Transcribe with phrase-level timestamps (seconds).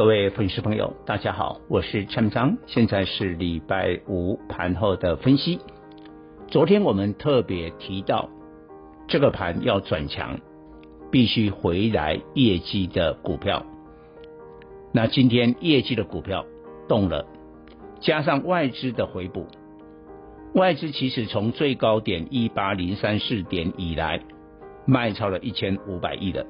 [0.00, 5.58] 各位粉丝朋友，大家好，我是陈章，现在是礼拜五盘后的分析。
[6.48, 8.30] 昨天我们特别提到，
[9.08, 10.40] 这个盘要转强，
[11.10, 13.62] 必须回来业绩的股票。
[14.90, 16.46] 那今天业绩的股票
[16.88, 17.26] 动了，
[18.00, 19.48] 加上外资的回补，
[20.54, 24.22] 外资其实从最高点一八零三四点以来，
[24.86, 26.46] 卖超了一千五百亿的，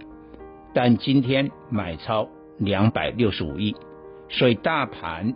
[0.73, 2.29] 但今天买超。
[2.61, 3.75] 两百六十五亿，
[4.29, 5.35] 所以大盘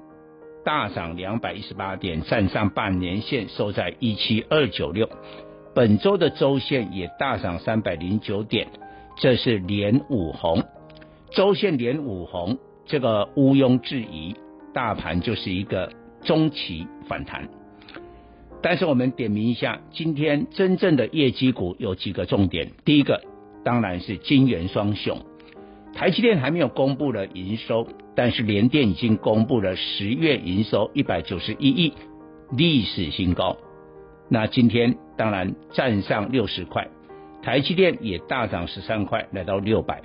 [0.64, 5.08] 大涨两百一十八点，站上半年线，收在一七二九六。
[5.74, 8.68] 本周的周线也大涨三百零九点，
[9.16, 10.62] 这是连五红，
[11.32, 14.36] 周线连五红，这个毋庸置疑，
[14.72, 15.90] 大盘就是一个
[16.22, 17.48] 中期反弹。
[18.62, 23.22] 但是我们点名一下，今天真正的业绩股有几个重点，第一个
[23.64, 25.18] 当然是金圆双雄。
[25.94, 31.94] 台积电还没有公布了营收，但是联电已经公布了十月营收一百九十一亿，
[32.50, 33.56] 历史新高。
[34.28, 36.88] 那今天当然站上六十块，
[37.42, 40.02] 台积电也大涨十三块，来到六百。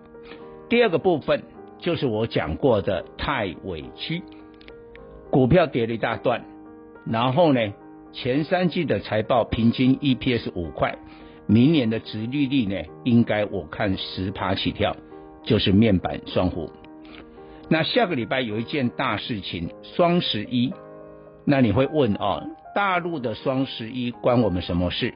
[0.70, 1.42] 第二个部分
[1.80, 4.22] 就是我讲过的太委屈，
[5.32, 6.46] 股票跌了一大段，
[7.08, 7.74] 然后呢，
[8.14, 11.00] 前三季的财报平均 EPS 五块，
[11.48, 14.96] 明年的殖利率呢，应该我看十趴起跳。
[15.44, 16.70] 就是面板双虎，
[17.70, 20.74] 那下个礼拜有一件大事情，双十一。
[21.46, 22.44] 那你会问哦，
[22.76, 25.14] 大陆的双十一关我们什么事？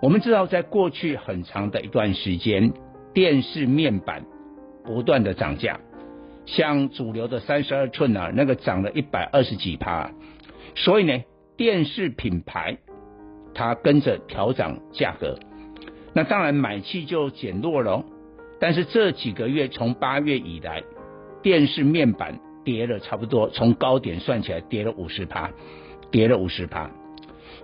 [0.00, 2.72] 我们知道，在过去很长的一段时间，
[3.12, 4.24] 电视面板
[4.84, 5.80] 不断的涨价，
[6.46, 10.10] 像主流的三十二寸啊，那个涨了一百二十几趴，
[10.74, 11.22] 所以呢，
[11.58, 12.78] 电视品牌
[13.52, 15.38] 它跟着调涨价格，
[16.14, 18.04] 那当然买气就减弱了。
[18.60, 20.82] 但是这几个月，从八月以来，
[21.42, 25.50] 电视面板跌了差不多，从高点算起来跌了五十趴，
[26.10, 26.90] 跌了五十趴。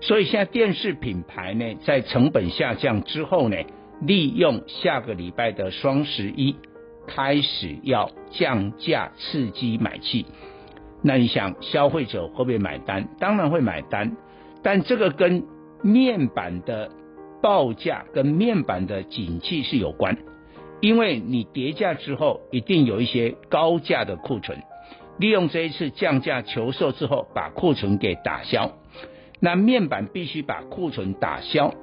[0.00, 3.56] 所以现在电视品牌呢，在成本下降之后呢，
[4.00, 6.56] 利用下个礼拜的双十一，
[7.06, 10.24] 开始要降价刺激买气。
[11.02, 13.06] 那你想，消费者会不会买单？
[13.20, 14.16] 当然会买单，
[14.62, 15.44] 但这个跟
[15.82, 16.90] 面板的
[17.42, 20.16] 报价跟面板的景气是有关。
[20.86, 24.62] 因为你跌价之后，一定有一些高价的库存，
[25.18, 28.70] 利用这一次降价求售之后，把库存给打消。
[29.40, 31.74] 那面板必须把库存打消，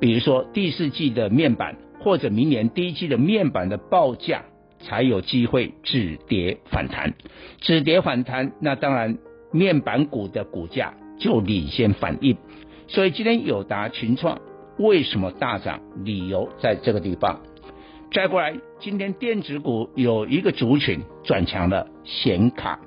[0.00, 4.46] 比如说第四季的面板，或者明年第一季的面板的报价，
[4.80, 7.14] 才有机会止跌反弹。
[7.60, 9.16] 止跌反弹，那当然
[9.52, 12.36] 面板股的股价就领先反应。
[12.88, 14.40] 所以今天友达、群创
[14.76, 15.82] 为什么大涨？
[16.02, 17.38] 理由在这个地方。
[18.14, 22.78] 再过来，今天电子股有一个族群转强了，显卡。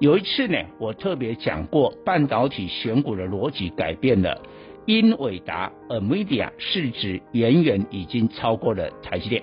[0.00, 4.40] 有一次呢，我特别讲过，半导体选股的逻辑改变了。
[4.86, 9.42] 英伟达、NVIDIA 市值远远已经超过了台积电。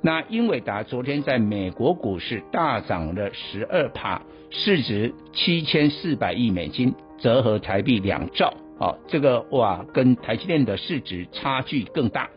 [0.00, 8.54] 那英伟达昨天在美国股市大涨了十二趴，市值七千四百亿美金，折合台币两兆。
[8.78, 12.30] 哦，这个哇，跟台积电的市值差距更大。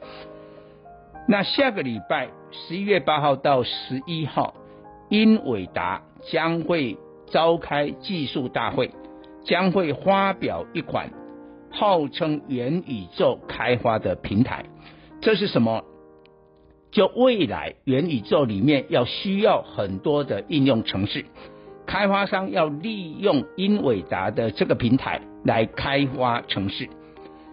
[1.28, 4.54] 那下个礼拜十一月八号到十一号，
[5.10, 6.98] 英伟达将会
[7.32, 8.92] 召开技术大会，
[9.44, 11.10] 将会发表一款
[11.72, 14.66] 号称元宇宙开发的平台。
[15.20, 15.84] 这是什么？
[16.92, 21.26] 就未来元宇宙里面要需要很多的应用程式，
[21.88, 26.88] 开发商要利用英伟达的这个平台来开发程式，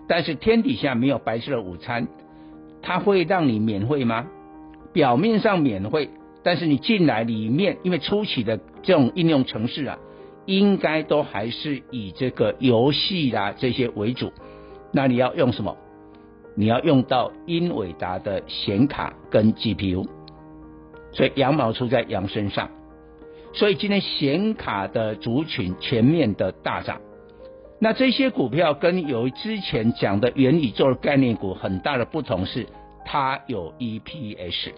[0.07, 2.07] 但是天底下没有白色的午餐。
[2.83, 4.27] 它会让你免费吗？
[4.93, 6.11] 表面上免费，
[6.43, 9.99] 但是你进来里面，因为初期的这种应用程式啊，
[10.45, 14.33] 应该都还是以这个游戏啦这些为主。
[14.93, 15.77] 那你要用什么？
[16.55, 20.07] 你要用到英伟达的显卡跟 GPU，
[21.13, 22.69] 所以羊毛出在羊身上。
[23.55, 27.01] 所以今天显卡的族群全面的大涨。
[27.85, 32.69] 那这些股票跟有之前讲的元宇宙的概念股很大的不同是，
[33.05, 34.71] 它有 EPS。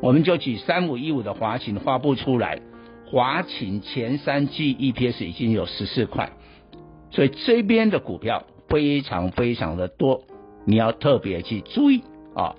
[0.00, 2.62] 我们就举三五一五的华擎发布出来，
[3.10, 6.32] 华擎前三季 EPS 已经有十四块，
[7.10, 10.22] 所以这边的股票非常非常的多，
[10.64, 12.02] 你要特别去注意
[12.34, 12.56] 啊。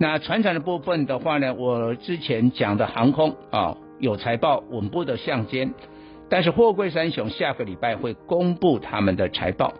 [0.00, 5.74] 那传产的部分的话呢，我之前讲的航空啊，有财报稳步的向肩，
[6.28, 9.72] 但是货柜三雄下个礼拜会公布他们的财报，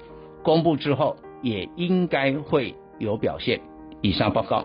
[0.43, 3.61] 公布之后也应该会有表现。
[4.01, 4.65] 以上报告。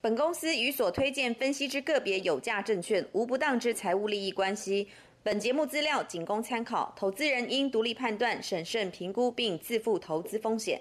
[0.00, 4.88] 本公司与所推荐分析之个别有价证券无不当之财务利益关系。
[5.22, 10.76] 本节目资料仅供参考，投资人应独立判断、审慎评估并自负投资风险。